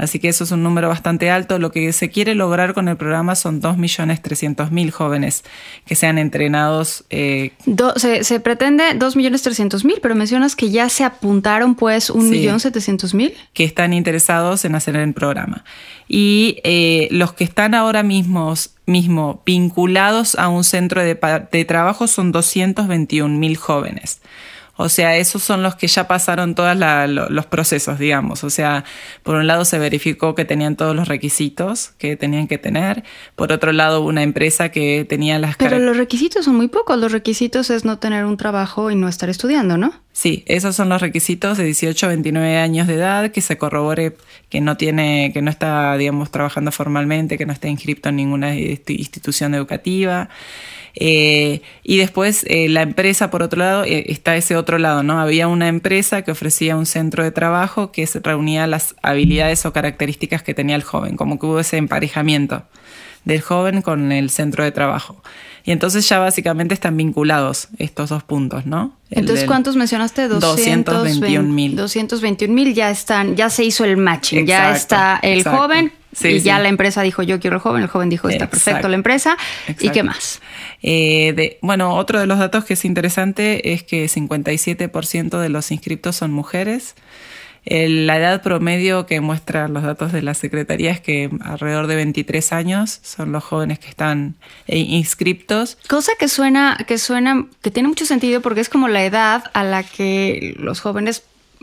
Así 0.00 0.18
que 0.18 0.28
eso 0.28 0.44
es 0.44 0.50
un 0.50 0.62
número 0.62 0.88
bastante 0.88 1.30
alto. 1.30 1.58
Lo 1.58 1.70
que 1.70 1.92
se 1.92 2.08
quiere 2.08 2.34
lograr 2.34 2.72
con 2.72 2.88
el 2.88 2.96
programa 2.96 3.34
son 3.34 3.60
2.300.000 3.60 4.90
jóvenes 4.90 5.44
que 5.84 5.94
sean 5.94 6.18
entrenados. 6.18 7.04
Eh... 7.10 7.52
Do, 7.66 7.92
se, 7.96 8.24
se, 8.24 8.40
pretende 8.40 8.84
2.300.000, 8.98 9.98
pero 10.00 10.14
mencionas 10.14 10.56
que 10.56 10.70
ya 10.70 10.88
se 10.88 11.04
apuntaron 11.04 11.74
pues 11.74 12.10
1.700.000. 12.10 13.28
Sí, 13.28 13.34
que 13.52 13.64
están 13.64 13.92
interesados 13.92 14.64
en 14.64 14.74
hacer 14.74 14.96
el 14.96 15.12
programa. 15.12 15.64
Y 16.08 16.58
eh, 16.64 17.08
los 17.10 17.34
que 17.34 17.44
están 17.44 17.74
ahora 17.74 18.02
mismos, 18.02 18.74
mismo 18.86 19.42
vinculados 19.44 20.34
a 20.36 20.48
un 20.48 20.64
centro 20.64 21.02
de, 21.02 21.18
de 21.52 21.64
trabajo 21.66 22.06
son 22.06 22.32
221.000 22.32 23.56
jóvenes. 23.56 24.20
O 24.82 24.88
sea, 24.88 25.18
esos 25.18 25.42
son 25.42 25.62
los 25.62 25.74
que 25.74 25.86
ya 25.86 26.08
pasaron 26.08 26.54
todos 26.54 26.76
los 26.76 27.46
procesos, 27.46 27.98
digamos. 27.98 28.44
O 28.44 28.50
sea, 28.50 28.84
por 29.22 29.36
un 29.36 29.46
lado 29.46 29.64
se 29.64 29.78
verificó 29.78 30.34
que 30.34 30.46
tenían 30.46 30.74
todos 30.74 30.96
los 30.96 31.06
requisitos 31.06 31.90
que 31.98 32.16
tenían 32.16 32.48
que 32.48 32.56
tener. 32.56 33.04
Por 33.36 33.52
otro 33.52 33.72
lado, 33.72 34.00
una 34.00 34.22
empresa 34.22 34.70
que 34.70 35.04
tenía 35.06 35.38
las... 35.38 35.56
Pero 35.56 35.78
los 35.78 35.98
requisitos 35.98 36.46
son 36.46 36.56
muy 36.56 36.68
pocos. 36.68 36.98
Los 36.98 37.12
requisitos 37.12 37.68
es 37.68 37.84
no 37.84 37.98
tener 37.98 38.24
un 38.24 38.38
trabajo 38.38 38.90
y 38.90 38.96
no 38.96 39.06
estar 39.08 39.28
estudiando, 39.28 39.76
¿no? 39.76 39.92
Sí, 40.12 40.44
esos 40.46 40.74
son 40.74 40.88
los 40.88 41.00
requisitos 41.00 41.58
de 41.58 41.64
18 41.64 42.06
a 42.06 42.08
29 42.08 42.56
años 42.56 42.86
de 42.88 42.94
edad, 42.94 43.30
que 43.30 43.40
se 43.42 43.58
corrobore 43.58 44.16
que 44.48 44.60
no 44.60 44.76
tiene, 44.76 45.30
que 45.32 45.42
no 45.42 45.50
está, 45.50 45.96
digamos, 45.96 46.30
trabajando 46.30 46.72
formalmente, 46.72 47.38
que 47.38 47.46
no 47.46 47.52
está 47.52 47.68
inscrito 47.68 48.08
en 48.08 48.16
ninguna 48.16 48.56
institución 48.56 49.54
educativa. 49.54 50.28
Eh, 50.94 51.62
y 51.82 51.98
después 51.98 52.44
eh, 52.48 52.68
la 52.68 52.82
empresa, 52.82 53.30
por 53.30 53.42
otro 53.42 53.58
lado, 53.58 53.84
eh, 53.84 54.04
está 54.08 54.36
ese 54.36 54.56
otro 54.56 54.78
lado, 54.78 55.02
¿no? 55.02 55.20
Había 55.20 55.48
una 55.48 55.68
empresa 55.68 56.22
que 56.22 56.30
ofrecía 56.30 56.76
un 56.76 56.86
centro 56.86 57.22
de 57.22 57.30
trabajo 57.30 57.92
que 57.92 58.08
reunía 58.22 58.66
las 58.66 58.94
habilidades 59.02 59.64
o 59.66 59.72
características 59.72 60.42
que 60.42 60.54
tenía 60.54 60.76
el 60.76 60.82
joven, 60.82 61.16
como 61.16 61.38
que 61.38 61.46
hubo 61.46 61.60
ese 61.60 61.76
emparejamiento 61.76 62.64
del 63.24 63.40
joven 63.40 63.82
con 63.82 64.12
el 64.12 64.30
centro 64.30 64.64
de 64.64 64.72
trabajo. 64.72 65.22
Y 65.62 65.72
entonces 65.72 66.08
ya 66.08 66.18
básicamente 66.18 66.72
están 66.72 66.96
vinculados 66.96 67.68
estos 67.78 68.08
dos 68.08 68.22
puntos, 68.22 68.64
¿no? 68.64 68.96
Entonces, 69.10 69.44
¿cuántos 69.44 69.76
mencionaste? 69.76 70.26
221 70.28 71.46
mil. 71.52 71.76
221 71.76 72.54
mil 72.54 72.74
ya 72.74 72.90
están, 72.90 73.36
ya 73.36 73.50
se 73.50 73.64
hizo 73.64 73.84
el 73.84 73.98
matching, 73.98 74.40
exacto, 74.40 74.70
ya 74.70 74.76
está 74.76 75.20
el 75.22 75.38
exacto. 75.38 75.60
joven 75.60 75.92
sí, 76.12 76.28
y 76.28 76.40
sí. 76.40 76.46
ya 76.46 76.58
la 76.58 76.68
empresa 76.68 77.02
dijo 77.02 77.22
yo 77.22 77.40
quiero 77.40 77.56
el 77.56 77.62
joven, 77.62 77.82
el 77.82 77.88
joven 77.88 78.08
dijo 78.08 78.28
está 78.28 78.44
exacto. 78.44 78.64
perfecto 78.64 78.88
la 78.88 78.94
empresa. 78.94 79.36
¿Y 79.80 79.90
qué 79.90 80.02
más? 80.02 80.40
Eh, 80.82 81.32
de, 81.34 81.58
bueno, 81.62 81.94
otro 81.96 82.20
de 82.20 82.26
los 82.26 82.38
datos 82.38 82.64
que 82.64 82.74
es 82.74 82.84
interesante 82.84 83.72
es 83.72 83.82
que 83.82 84.06
57% 84.06 85.38
de 85.38 85.48
los 85.48 85.70
inscriptos 85.70 86.16
son 86.16 86.32
mujeres. 86.32 86.94
El, 87.66 88.06
la 88.06 88.16
edad 88.16 88.42
promedio 88.42 89.04
que 89.04 89.20
muestran 89.20 89.74
los 89.74 89.82
datos 89.82 90.12
de 90.12 90.22
la 90.22 90.32
Secretaría 90.32 90.90
es 90.90 91.00
que 91.00 91.30
alrededor 91.42 91.88
de 91.88 91.96
23 91.96 92.52
años 92.52 93.00
son 93.02 93.32
los 93.32 93.44
jóvenes 93.44 93.78
que 93.78 93.88
están 93.88 94.36
inscriptos. 94.66 95.76
Cosa 95.88 96.12
que 96.18 96.28
suena, 96.28 96.78
que 96.86 96.96
suena, 96.96 97.46
que 97.60 97.70
tiene 97.70 97.88
mucho 97.88 98.06
sentido 98.06 98.40
porque 98.40 98.60
es 98.60 98.70
como 98.70 98.88
la 98.88 99.04
edad 99.04 99.44
a 99.52 99.62
la 99.62 99.82
que 99.82 100.54
los 100.58 100.80
jóvenes 100.80 101.22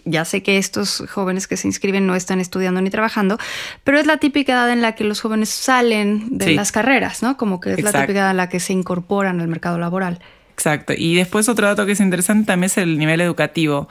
ya 0.10 0.26
sé 0.26 0.44
que 0.44 0.58
estos 0.58 1.04
jóvenes 1.10 1.48
que 1.48 1.58
se 1.58 1.68
inscriben 1.68 2.08
no 2.08 2.16
están 2.16 2.40
estudiando 2.40 2.82
ni 2.82 2.90
trabajando, 2.90 3.38
pero 3.84 4.00
es 4.00 4.06
la 4.06 4.18
típica 4.18 4.54
edad 4.54 4.72
en 4.72 4.82
la 4.82 4.96
que 4.96 5.04
los 5.04 5.22
jóvenes 5.22 5.50
salen 5.50 6.38
de 6.38 6.46
sí. 6.46 6.54
las 6.56 6.72
carreras, 6.72 7.22
¿no? 7.22 7.38
Como 7.38 7.60
que 7.60 7.74
es 7.74 7.80
Exacto. 7.80 7.98
la 7.98 8.04
típica 8.06 8.20
edad 8.20 8.32
en 8.32 8.38
la 8.38 8.50
que 8.50 8.60
se 8.60 8.74
incorporan 8.74 9.40
al 9.40 9.48
mercado 9.48 9.78
laboral. 9.78 10.20
Exacto. 10.54 10.94
Y 10.98 11.16
después 11.16 11.50
otro 11.50 11.68
dato 11.68 11.86
que 11.86 11.92
es 11.92 12.00
interesante 12.00 12.48
también 12.48 12.66
es 12.66 12.78
el 12.78 12.98
nivel 12.98 13.22
educativo. 13.22 13.88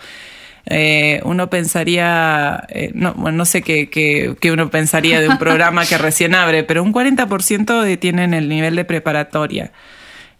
Eh, 0.68 1.20
uno 1.24 1.48
pensaría, 1.48 2.64
eh, 2.68 2.90
no, 2.92 3.14
bueno, 3.14 3.38
no 3.38 3.44
sé 3.44 3.62
qué, 3.62 3.88
qué, 3.88 4.34
qué, 4.40 4.50
uno 4.50 4.68
pensaría 4.68 5.20
de 5.20 5.28
un 5.28 5.38
programa 5.38 5.86
que 5.86 5.96
recién 5.96 6.34
abre, 6.34 6.64
pero 6.64 6.82
un 6.82 6.92
40% 6.92 7.98
tienen 8.00 8.34
el 8.34 8.48
nivel 8.48 8.74
de 8.74 8.84
preparatoria. 8.84 9.70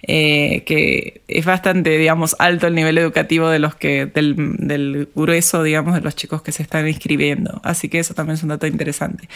Eh, 0.09 0.63
que 0.65 1.23
es 1.27 1.45
bastante, 1.45 1.99
digamos, 1.99 2.37
alto 2.39 2.69
el 2.69 2.77
nivel 2.77 2.97
educativo 2.97 3.49
de 3.49 3.59
los 3.59 3.75
que, 3.75 4.07
del, 4.07 4.55
del, 4.57 5.09
grueso, 5.13 5.65
digamos, 5.65 5.97
de 5.97 6.01
los 6.01 6.15
chicos 6.15 6.43
que 6.43 6.53
se 6.53 6.63
están 6.63 6.87
inscribiendo. 6.87 7.61
Así 7.65 7.89
que 7.89 7.99
eso 7.99 8.15
también 8.15 8.35
es 8.35 8.43
un 8.45 8.51
dato 8.51 8.69
interesante. 8.69 9.29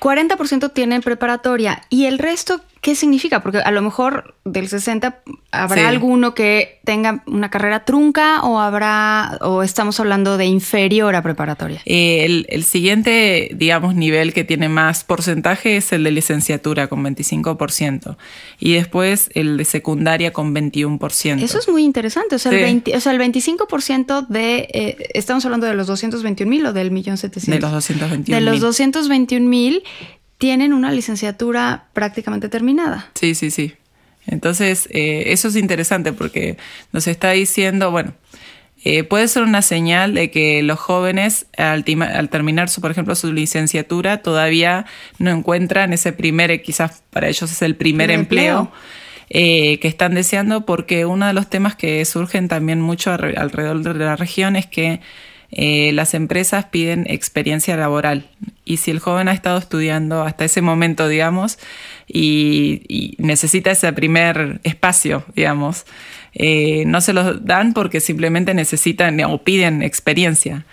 40% 0.00 0.72
tienen 0.72 1.02
preparatoria 1.02 1.82
y 1.90 2.06
el 2.06 2.18
resto, 2.18 2.62
¿qué 2.84 2.94
significa? 2.94 3.42
Porque 3.42 3.58
a 3.58 3.70
lo 3.70 3.80
mejor 3.80 4.34
del 4.44 4.68
60 4.68 5.22
habrá 5.52 5.80
sí. 5.80 5.86
alguno 5.86 6.34
que 6.34 6.80
tenga 6.84 7.24
una 7.26 7.50
carrera 7.50 7.86
trunca 7.86 8.42
o 8.42 8.60
habrá, 8.60 9.38
o 9.40 9.62
estamos 9.62 9.98
hablando 10.00 10.36
de 10.36 10.44
inferior 10.44 11.16
a 11.16 11.22
preparatoria. 11.22 11.80
Eh, 11.86 12.26
el, 12.26 12.46
el, 12.50 12.62
siguiente, 12.62 13.48
digamos, 13.54 13.94
nivel 13.94 14.34
que 14.34 14.44
tiene 14.44 14.68
más 14.68 15.02
porcentaje 15.02 15.78
es 15.78 15.94
el 15.94 16.04
de 16.04 16.10
licenciatura 16.10 16.88
con 16.88 17.02
25% 17.02 18.18
y 18.60 18.74
después 18.74 19.30
el 19.32 19.56
de 19.56 19.64
secundaria 19.64 20.34
con 20.34 20.54
21%. 20.54 21.42
Eso 21.42 21.58
es 21.58 21.68
muy 21.70 21.84
interesante. 21.84 22.34
O 22.34 22.38
sea, 22.38 22.52
sí. 22.52 22.58
el, 22.58 22.64
20, 22.64 22.96
o 22.98 23.00
sea, 23.00 23.12
el 23.12 23.18
25% 23.18 24.26
de, 24.26 24.68
eh, 24.74 25.08
estamos 25.14 25.42
hablando 25.46 25.66
de 25.66 25.72
los 25.72 25.86
221 25.86 26.50
mil 26.50 26.66
o 26.66 26.74
del 26.74 26.90
millón 26.90 27.16
700. 27.16 27.54
De 27.54 27.60
los 27.60 27.72
221 27.72 28.38
De 28.38 28.44
los 28.44 28.60
221 28.60 29.48
mil 29.48 29.82
tienen 30.38 30.72
una 30.72 30.90
licenciatura 30.90 31.86
prácticamente 31.92 32.48
terminada. 32.48 33.10
Sí, 33.14 33.34
sí, 33.34 33.50
sí. 33.50 33.74
Entonces, 34.26 34.88
eh, 34.90 35.24
eso 35.26 35.48
es 35.48 35.56
interesante 35.56 36.12
porque 36.12 36.56
nos 36.92 37.06
está 37.06 37.32
diciendo, 37.32 37.90
bueno, 37.90 38.14
eh, 38.86 39.02
puede 39.02 39.28
ser 39.28 39.44
una 39.44 39.62
señal 39.62 40.12
de 40.12 40.30
que 40.30 40.62
los 40.62 40.78
jóvenes 40.78 41.46
al, 41.56 41.84
terminar, 41.84 42.68
su, 42.68 42.82
por 42.82 42.90
ejemplo, 42.90 43.14
su 43.14 43.32
licenciatura 43.32 44.18
todavía 44.18 44.84
no 45.18 45.30
encuentran 45.30 45.94
ese 45.94 46.12
primer, 46.12 46.60
quizás 46.62 47.02
para 47.10 47.28
ellos 47.28 47.50
es 47.50 47.62
el 47.62 47.76
primer, 47.76 48.10
empleo, 48.10 48.70
eh, 49.30 49.78
que 49.80 49.88
están 49.88 50.14
deseando, 50.14 50.66
porque 50.66 51.06
uno 51.06 51.26
de 51.26 51.32
los 51.32 51.48
temas 51.48 51.76
que 51.76 52.04
surgen 52.04 52.48
también 52.48 52.80
mucho 52.82 53.10
alrededor 53.10 53.94
de 53.94 54.04
la 54.04 54.16
región 54.16 54.54
es 54.54 54.66
que 54.66 55.00
eh, 55.56 55.92
las 55.92 56.14
empresas 56.14 56.64
piden 56.66 57.06
experiencia 57.08 57.76
laboral. 57.76 58.28
Y 58.64 58.78
si 58.78 58.90
el 58.90 58.98
joven 58.98 59.28
ha 59.28 59.32
estado 59.32 59.56
estudiando 59.56 60.22
hasta 60.22 60.44
ese 60.44 60.62
momento, 60.62 61.06
digamos, 61.06 61.58
y, 62.08 63.14
necesita 63.18 63.70
ese 63.70 63.92
primer 63.92 64.60
espacio, 64.64 65.24
digamos, 65.36 65.86
eh, 66.34 66.82
no 66.86 67.00
se 67.00 67.12
lo 67.12 67.34
dan 67.34 67.72
porque 67.72 68.00
simplemente 68.00 68.52
necesitan 68.52 69.20
o 69.20 69.44
piden 69.44 69.82
experiencia. 69.82 70.66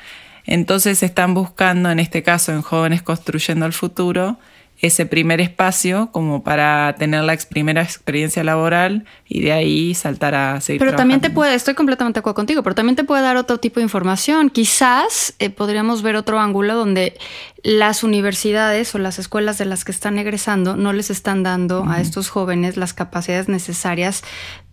Entonces 0.48 1.04
están 1.04 1.36
buscando, 1.36 1.92
en 1.92 2.00
este 2.00 2.24
caso, 2.24 2.52
en 2.52 2.64
jóvenes 2.64 3.04
construyendo 3.04 3.68
el 3.68 3.74
futuro, 3.74 4.40
ese 4.82 5.06
primer 5.06 5.40
espacio 5.42 6.10
como 6.12 6.44
para 6.44 6.96
tener 6.98 7.24
la 7.24 7.38
primera 7.38 7.84
experiencia 7.84 8.44
laboral 8.44 9.06
y 9.28 9.42
de 9.42 9.52
ahí 9.52 9.94
saltar 9.94 10.34
a 10.34 10.60
seguir 10.60 10.80
Pero 10.80 10.96
también 10.96 11.22
te 11.22 11.30
puede, 11.30 11.54
estoy 11.54 11.76
completamente 11.76 12.18
de 12.18 12.22
acuerdo 12.22 12.36
contigo, 12.36 12.64
pero 12.64 12.74
también 12.74 12.96
te 12.96 13.04
puede 13.04 13.22
dar 13.22 13.38
otro 13.38 13.60
tipo 13.60 13.80
de 13.80 13.84
información. 13.84 14.50
Quizás 14.50 15.36
eh, 15.38 15.52
podríamos 15.52 16.02
ver 16.02 16.16
otro 16.16 16.40
ángulo 16.40 16.74
donde 16.74 17.18
las 17.64 18.04
universidades 18.04 18.94
o 18.96 18.98
las 18.98 19.20
escuelas 19.20 19.60
de 19.60 19.66
las 19.66 19.86
que 19.86 19.92
están 19.92 20.18
egresando 20.18 20.76
no 20.76 20.94
les 20.94 21.12
están 21.12 21.44
dando 21.44 21.86
a 21.88 22.02
estos 22.02 22.30
jóvenes 22.30 22.76
las 22.76 22.94
capacidades 22.94 23.50
necesarias 23.50 24.24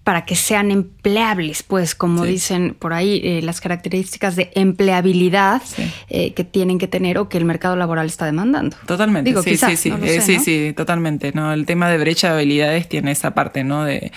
para 0.09 0.25
que 0.25 0.37
sean 0.37 0.71
empleables, 0.71 1.63
pues 1.63 1.95
como 1.95 2.25
dicen 2.25 2.75
por 2.79 2.95
ahí, 2.95 3.21
eh, 3.23 3.43
las 3.43 3.61
características 3.61 4.37
de 4.37 4.51
empleabilidad 4.55 5.61
eh, 6.09 6.33
que 6.33 6.45
tienen 6.45 6.79
que 6.79 6.89
tener 6.89 7.19
o 7.19 7.29
que 7.29 7.37
el 7.37 7.45
mercado 7.45 7.77
laboral 7.77 8.07
está 8.07 8.25
demandando. 8.25 8.79
Totalmente, 8.87 9.35
sí, 9.43 9.59
sí, 9.59 9.77
sí, 9.77 9.93
eh, 10.03 10.23
sí, 10.23 10.39
sí, 10.39 10.73
totalmente. 10.75 11.33
¿no? 11.35 11.53
El 11.53 11.67
tema 11.67 11.91
de 11.91 11.99
brecha 11.99 12.29
de 12.29 12.37
habilidades 12.37 12.89
tiene 12.89 13.11
esa 13.11 13.35
parte, 13.35 13.65
¿no? 13.65 13.85
De, 13.85 14.11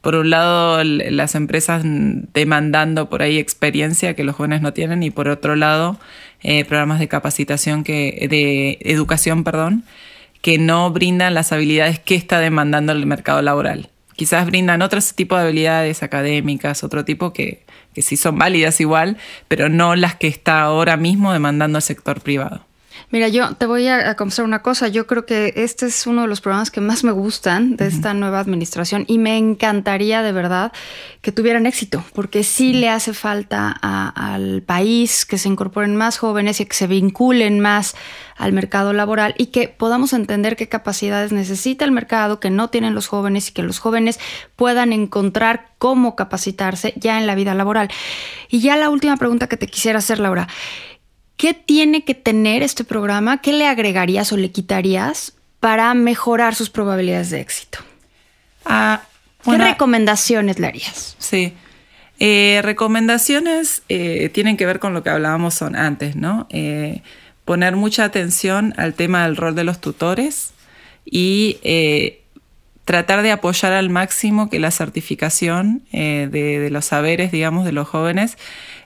por 0.00 0.14
un 0.14 0.30
lado, 0.30 0.82
las 0.82 1.34
empresas 1.34 1.82
demandando 1.84 3.10
por 3.10 3.20
ahí 3.20 3.36
experiencia 3.36 4.14
que 4.14 4.24
los 4.24 4.36
jóvenes 4.36 4.62
no 4.62 4.72
tienen 4.72 5.02
y 5.02 5.10
por 5.10 5.28
otro 5.28 5.56
lado, 5.56 5.98
programas 6.66 7.00
de 7.00 7.08
capacitación 7.08 7.84
que, 7.84 8.28
de 8.30 8.78
educación, 8.90 9.44
perdón, 9.44 9.84
que 10.40 10.56
no 10.56 10.90
brindan 10.90 11.34
las 11.34 11.52
habilidades 11.52 11.98
que 11.98 12.14
está 12.14 12.40
demandando 12.40 12.92
el 12.92 13.04
mercado 13.04 13.42
laboral 13.42 13.90
quizás 14.16 14.46
brindan 14.46 14.82
otros 14.82 15.14
tipos 15.14 15.38
de 15.38 15.44
habilidades 15.44 16.02
académicas, 16.02 16.84
otro 16.84 17.04
tipo 17.04 17.32
que, 17.32 17.64
que 17.94 18.02
sí 18.02 18.16
son 18.16 18.38
válidas 18.38 18.80
igual, 18.80 19.16
pero 19.48 19.68
no 19.68 19.96
las 19.96 20.14
que 20.16 20.28
está 20.28 20.62
ahora 20.62 20.96
mismo 20.96 21.32
demandando 21.32 21.78
el 21.78 21.82
sector 21.82 22.20
privado. 22.20 22.64
Mira, 23.10 23.28
yo 23.28 23.54
te 23.54 23.66
voy 23.66 23.86
a, 23.88 24.14
confesar 24.16 24.44
una 24.44 24.62
cosa. 24.62 24.88
Yo 24.88 25.06
creo 25.06 25.26
que 25.26 25.52
este 25.56 25.86
es 25.86 26.06
uno 26.06 26.22
de 26.22 26.28
los 26.28 26.40
programas 26.40 26.70
que 26.70 26.80
más 26.80 27.04
me 27.04 27.12
gustan 27.12 27.76
de 27.76 27.86
esta 27.86 28.14
nueva 28.14 28.40
administración 28.40 29.04
y 29.06 29.18
me 29.18 29.36
encantaría 29.36 30.22
de 30.22 30.32
verdad 30.32 30.72
que 31.20 31.32
tuvieran 31.32 31.66
éxito, 31.66 32.04
porque 32.14 32.42
sí 32.44 32.72
le 32.72 32.88
hace 32.88 33.14
falta 33.14 33.70
al 33.70 34.62
país 34.62 35.26
que 35.26 35.38
se 35.38 35.48
incorporen 35.48 35.96
más 35.96 36.18
jóvenes 36.18 36.60
y 36.60 36.66
que 36.66 36.74
se 36.74 36.86
vinculen 36.86 37.60
más 37.60 37.94
al 38.36 38.52
mercado 38.52 38.92
laboral 38.92 39.34
y 39.38 39.46
que 39.46 39.68
podamos 39.68 40.12
entender 40.12 40.56
qué 40.56 40.68
capacidades 40.68 41.32
necesita 41.32 41.84
el 41.84 41.92
mercado 41.92 42.40
que 42.40 42.50
no 42.50 42.68
tienen 42.68 42.94
los 42.94 43.06
jóvenes 43.06 43.48
y 43.48 43.52
que 43.52 43.62
los 43.62 43.78
jóvenes 43.78 44.18
puedan 44.56 44.92
encontrar 44.92 45.68
cómo 45.78 46.16
capacitarse 46.16 46.94
ya 46.96 47.18
en 47.18 47.26
la 47.26 47.34
vida 47.34 47.54
laboral. 47.54 47.88
Y 48.48 48.60
ya 48.60 48.76
la 48.76 48.90
última 48.90 49.16
pregunta 49.16 49.48
que 49.48 49.56
te 49.56 49.66
quisiera 49.66 49.98
hacer, 49.98 50.18
Laura. 50.18 50.48
¿Qué 51.36 51.54
tiene 51.54 52.04
que 52.04 52.14
tener 52.14 52.62
este 52.62 52.84
programa? 52.84 53.40
¿Qué 53.40 53.52
le 53.52 53.66
agregarías 53.66 54.32
o 54.32 54.36
le 54.36 54.50
quitarías 54.50 55.34
para 55.60 55.92
mejorar 55.94 56.54
sus 56.54 56.70
probabilidades 56.70 57.30
de 57.30 57.40
éxito? 57.40 57.78
Ah, 58.64 59.02
¿Qué 59.44 59.58
recomendaciones 59.58 60.58
le 60.58 60.66
harías? 60.66 61.16
Sí. 61.18 61.52
Eh, 62.20 62.60
recomendaciones 62.62 63.82
eh, 63.88 64.30
tienen 64.32 64.56
que 64.56 64.66
ver 64.66 64.78
con 64.78 64.94
lo 64.94 65.02
que 65.02 65.10
hablábamos 65.10 65.60
antes, 65.62 66.16
¿no? 66.16 66.46
Eh, 66.50 67.02
poner 67.44 67.76
mucha 67.76 68.04
atención 68.04 68.72
al 68.76 68.94
tema 68.94 69.24
del 69.24 69.36
rol 69.36 69.54
de 69.54 69.64
los 69.64 69.80
tutores 69.80 70.52
y 71.04 71.58
tratar 72.84 73.22
de 73.22 73.32
apoyar 73.32 73.72
al 73.72 73.90
máximo 73.90 74.48
que 74.48 74.58
la 74.58 74.70
certificación 74.70 75.82
de, 75.92 76.68
los 76.70 76.86
saberes, 76.86 77.30
digamos, 77.32 77.66
de 77.66 77.72
los 77.72 77.86
jóvenes 77.86 78.38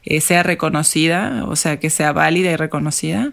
eh, 0.09 0.23
sea 0.23 0.43
reconocida, 0.43 1.45
o 1.47 1.55
sea, 1.55 1.79
que 1.79 1.91
sea 1.91 2.13
válida 2.13 2.51
y 2.51 2.57
reconocida. 2.57 3.33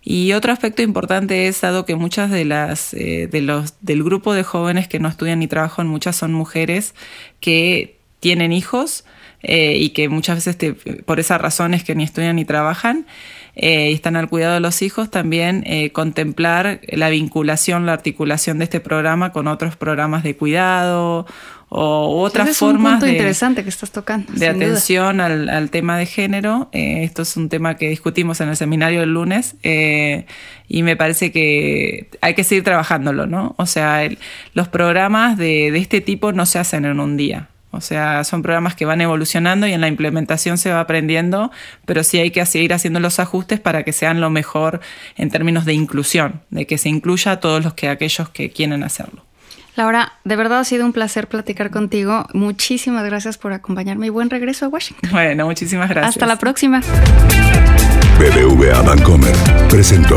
Y 0.00 0.32
otro 0.32 0.52
aspecto 0.52 0.82
importante 0.82 1.48
es, 1.48 1.60
dado 1.60 1.84
que 1.84 1.96
muchas 1.96 2.30
de 2.30 2.44
las 2.44 2.94
eh, 2.94 3.26
de 3.26 3.40
los 3.40 3.74
del 3.80 4.04
grupo 4.04 4.32
de 4.32 4.44
jóvenes 4.44 4.86
que 4.86 5.00
no 5.00 5.08
estudian 5.08 5.40
ni 5.40 5.48
trabajan, 5.48 5.88
muchas 5.88 6.14
son 6.14 6.32
mujeres 6.32 6.94
que 7.40 7.98
tienen 8.20 8.52
hijos 8.52 9.04
eh, 9.44 9.76
y 9.78 9.90
que 9.90 10.08
muchas 10.08 10.44
veces 10.44 10.74
por 11.04 11.20
esas 11.20 11.40
razones 11.40 11.84
que 11.84 11.94
ni 11.94 12.04
estudian 12.04 12.36
ni 12.36 12.44
trabajan 12.44 13.06
y 13.56 13.92
están 13.92 14.16
al 14.16 14.28
cuidado 14.28 14.54
de 14.54 14.60
los 14.60 14.82
hijos, 14.82 15.12
también 15.12 15.64
contemplar 15.92 16.80
la 16.88 17.08
vinculación, 17.08 17.86
la 17.86 17.92
articulación 17.92 18.58
de 18.58 18.64
este 18.64 18.80
programa 18.80 19.30
con 19.30 19.46
otros 19.46 19.76
programas 19.76 20.24
de 20.24 20.34
cuidado 20.34 21.24
o 21.76 22.22
otras 22.22 22.50
es 22.50 22.58
formas 22.58 22.84
un 22.84 22.90
punto 22.92 23.06
de, 23.06 23.12
interesante 23.12 23.64
que 23.64 23.68
estás 23.68 23.90
tocando 23.90 24.32
de 24.32 24.46
atención 24.46 25.20
al, 25.20 25.70
tema 25.70 25.98
de 25.98 26.06
género. 26.06 26.68
Eh, 26.70 27.02
esto 27.02 27.22
es 27.22 27.36
un 27.36 27.48
tema 27.48 27.76
que 27.76 27.88
discutimos 27.88 28.40
en 28.40 28.48
el 28.48 28.56
seminario 28.56 29.00
del 29.00 29.12
lunes 29.12 29.56
eh, 29.64 30.26
y 30.68 30.84
me 30.84 30.94
parece 30.94 31.32
que 31.32 32.10
hay 32.20 32.34
que 32.34 32.44
seguir 32.44 32.62
trabajándolo, 32.62 33.26
¿no? 33.26 33.56
O 33.58 33.66
sea, 33.66 34.08
los 34.52 34.68
programas 34.68 35.36
de, 35.36 35.72
de 35.72 35.78
este 35.78 36.00
tipo 36.00 36.30
no 36.30 36.46
se 36.46 36.60
hacen 36.60 36.84
en 36.84 37.00
un 37.00 37.16
día. 37.16 37.48
O 37.74 37.80
sea, 37.80 38.24
son 38.24 38.42
programas 38.42 38.74
que 38.74 38.84
van 38.84 39.00
evolucionando 39.00 39.66
y 39.66 39.72
en 39.72 39.80
la 39.80 39.88
implementación 39.88 40.58
se 40.58 40.70
va 40.70 40.80
aprendiendo, 40.80 41.50
pero 41.84 42.02
sí 42.04 42.18
hay 42.18 42.30
que 42.30 42.44
seguir 42.46 42.72
haciendo 42.72 43.00
los 43.00 43.20
ajustes 43.20 43.60
para 43.60 43.82
que 43.82 43.92
sean 43.92 44.20
lo 44.20 44.30
mejor 44.30 44.80
en 45.16 45.30
términos 45.30 45.64
de 45.64 45.74
inclusión, 45.74 46.42
de 46.50 46.66
que 46.66 46.78
se 46.78 46.88
incluya 46.88 47.32
a 47.32 47.40
todos 47.40 47.62
los 47.64 47.74
que 47.74 47.88
aquellos 47.88 48.28
que 48.28 48.50
quieren 48.50 48.82
hacerlo. 48.82 49.24
Laura, 49.76 50.12
de 50.22 50.36
verdad 50.36 50.60
ha 50.60 50.64
sido 50.64 50.84
un 50.84 50.92
placer 50.92 51.26
platicar 51.26 51.70
contigo. 51.70 52.26
Muchísimas 52.32 53.04
gracias 53.04 53.38
por 53.38 53.52
acompañarme 53.52 54.06
y 54.06 54.10
buen 54.10 54.30
regreso 54.30 54.66
a 54.66 54.68
Washington. 54.68 55.10
Bueno, 55.10 55.46
muchísimas 55.46 55.88
gracias. 55.88 56.14
Hasta 56.14 56.26
la 56.26 56.36
próxima. 56.36 56.80
BBVA 58.18 58.82
Bancomer 58.82 59.34
presentó. 59.68 60.16